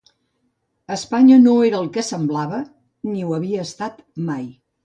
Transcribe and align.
Espanya 0.95 1.37
no 1.43 1.53
era 1.67 1.81
el 1.83 1.91
que 1.97 2.05
semblava 2.09 2.63
ni 3.13 3.25
ho 3.29 3.39
havia 3.39 3.71
estat 3.71 4.05
mai. 4.33 4.53